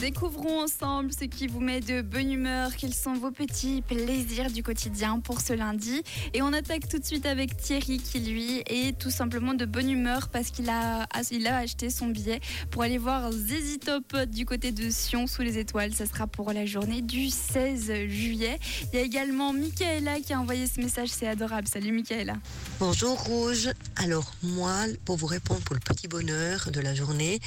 Découvrons 0.00 0.62
ensemble 0.62 1.10
ce 1.12 1.24
qui 1.24 1.48
vous 1.48 1.58
met 1.58 1.80
de 1.80 2.02
bonne 2.02 2.30
humeur, 2.30 2.76
quels 2.76 2.94
sont 2.94 3.14
vos 3.14 3.32
petits 3.32 3.82
plaisirs 3.82 4.48
du 4.48 4.62
quotidien 4.62 5.18
pour 5.18 5.40
ce 5.40 5.52
lundi. 5.52 6.04
Et 6.34 6.40
on 6.40 6.52
attaque 6.52 6.88
tout 6.88 7.00
de 7.00 7.04
suite 7.04 7.26
avec 7.26 7.56
Thierry 7.56 7.98
qui 7.98 8.20
lui 8.20 8.62
est 8.66 8.96
tout 8.96 9.10
simplement 9.10 9.54
de 9.54 9.64
bonne 9.64 9.90
humeur 9.90 10.28
parce 10.28 10.50
qu'il 10.50 10.70
a, 10.70 11.08
acheté 11.12 11.90
son 11.90 12.06
billet 12.06 12.38
pour 12.70 12.82
aller 12.82 12.96
voir 12.96 13.32
Zizi 13.32 13.80
du 14.28 14.46
côté 14.46 14.70
de 14.70 14.88
Sion 14.88 15.26
sous 15.26 15.42
les 15.42 15.58
étoiles. 15.58 15.92
Ça 15.92 16.06
sera 16.06 16.28
pour 16.28 16.52
la 16.52 16.64
journée 16.64 17.02
du 17.02 17.28
16 17.28 17.92
juillet. 18.08 18.60
Il 18.92 18.98
y 19.00 19.02
a 19.02 19.04
également 19.04 19.52
Michaela 19.52 20.20
qui 20.20 20.32
a 20.32 20.40
envoyé 20.40 20.68
ce 20.68 20.80
message, 20.80 21.08
c'est 21.08 21.26
adorable. 21.26 21.66
Salut 21.66 21.90
Michaela. 21.90 22.34
Bonjour 22.78 23.18
Rouge. 23.24 23.70
Alors 23.96 24.32
moi, 24.44 24.84
pour 25.04 25.16
vous 25.16 25.26
répondre 25.26 25.60
pour 25.62 25.74
le 25.74 25.80
petit 25.80 26.06
bonheur 26.06 26.70
de 26.70 26.80
la 26.80 26.94
journée, 26.94 27.40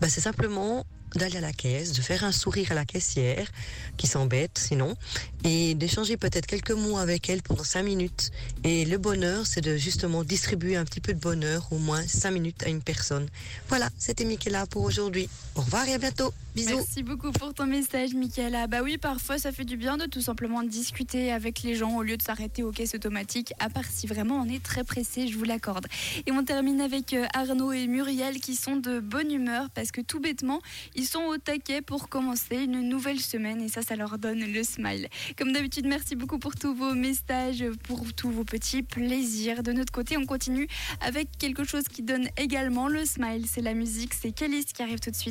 bah, 0.00 0.08
c'est 0.08 0.20
simplement 0.20 0.86
d'aller 1.16 1.38
à 1.38 1.40
la 1.40 1.52
caisse, 1.52 1.92
de 1.92 2.02
faire 2.02 2.24
un 2.24 2.32
sourire 2.32 2.72
à 2.72 2.74
la 2.74 2.84
caissière, 2.84 3.50
qui 3.96 4.06
s'embête 4.06 4.58
sinon, 4.58 4.96
et 5.44 5.74
d'échanger 5.74 6.16
peut-être 6.16 6.46
quelques 6.46 6.72
mots 6.72 6.98
avec 6.98 7.28
elle 7.28 7.42
pendant 7.42 7.64
cinq 7.64 7.82
minutes. 7.82 8.30
Et 8.64 8.84
le 8.84 8.98
bonheur, 8.98 9.46
c'est 9.46 9.60
de 9.60 9.76
justement 9.76 10.24
distribuer 10.24 10.76
un 10.76 10.84
petit 10.84 11.00
peu 11.00 11.14
de 11.14 11.20
bonheur, 11.20 11.66
au 11.70 11.78
moins 11.78 12.06
cinq 12.06 12.32
minutes 12.32 12.62
à 12.64 12.68
une 12.68 12.82
personne. 12.82 13.28
Voilà, 13.68 13.88
c'était 13.98 14.24
Michaela 14.24 14.66
pour 14.66 14.82
aujourd'hui. 14.82 15.28
Au 15.54 15.62
revoir 15.62 15.88
et 15.88 15.94
à 15.94 15.98
bientôt. 15.98 16.32
Bisous. 16.54 16.76
Merci 16.76 17.02
beaucoup 17.02 17.32
pour 17.32 17.52
ton 17.52 17.66
message, 17.66 18.14
Michaela. 18.14 18.66
Bah 18.66 18.78
oui, 18.82 18.96
parfois 18.96 19.36
ça 19.36 19.52
fait 19.52 19.66
du 19.66 19.76
bien 19.76 19.98
de 19.98 20.06
tout 20.06 20.22
simplement 20.22 20.62
discuter 20.62 21.30
avec 21.30 21.62
les 21.62 21.74
gens 21.74 21.96
au 21.98 22.02
lieu 22.02 22.16
de 22.16 22.22
s'arrêter 22.22 22.62
aux 22.62 22.72
caisses 22.72 22.94
automatiques, 22.94 23.52
à 23.58 23.68
part 23.68 23.84
si 23.90 24.06
vraiment 24.06 24.36
on 24.36 24.48
est 24.48 24.62
très 24.62 24.82
pressé, 24.82 25.28
je 25.28 25.36
vous 25.36 25.44
l'accorde. 25.44 25.86
Et 26.26 26.32
on 26.32 26.42
termine 26.44 26.80
avec 26.80 27.12
euh, 27.12 27.26
Arnaud 27.34 27.72
et 27.72 27.86
Muriel 27.86 28.40
qui 28.40 28.54
sont 28.54 28.76
de 28.76 29.00
bonne 29.00 29.30
humeur 29.30 29.68
parce 29.74 29.90
que 29.90 30.00
tout 30.00 30.18
bêtement, 30.18 30.60
ils 31.06 31.08
sont 31.08 31.22
au 31.26 31.38
taquet 31.38 31.82
pour 31.82 32.08
commencer 32.08 32.64
une 32.64 32.80
nouvelle 32.80 33.20
semaine 33.20 33.62
et 33.62 33.68
ça, 33.68 33.80
ça 33.80 33.94
leur 33.94 34.18
donne 34.18 34.40
le 34.40 34.64
smile. 34.64 35.06
Comme 35.38 35.52
d'habitude, 35.52 35.86
merci 35.86 36.16
beaucoup 36.16 36.40
pour 36.40 36.56
tous 36.56 36.74
vos 36.74 36.94
messages, 36.94 37.64
pour 37.84 38.12
tous 38.12 38.28
vos 38.28 38.42
petits 38.42 38.82
plaisirs. 38.82 39.62
De 39.62 39.70
notre 39.70 39.92
côté, 39.92 40.16
on 40.16 40.26
continue 40.26 40.66
avec 41.00 41.28
quelque 41.38 41.62
chose 41.62 41.84
qui 41.84 42.02
donne 42.02 42.28
également 42.36 42.88
le 42.88 43.04
smile. 43.04 43.46
C'est 43.48 43.60
la 43.60 43.72
musique, 43.72 44.14
c'est 44.14 44.32
Calice 44.32 44.64
qui 44.64 44.82
arrive 44.82 44.98
tout 44.98 45.12
de 45.12 45.14
suite. 45.14 45.24